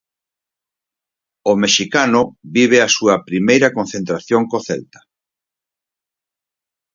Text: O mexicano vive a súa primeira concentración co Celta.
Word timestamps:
O 1.51 1.53
mexicano 1.63 2.21
vive 2.55 2.79
a 2.81 2.89
súa 2.95 3.15
primeira 3.27 3.73
concentración 3.77 4.41
co 4.49 4.59
Celta. 4.67 5.01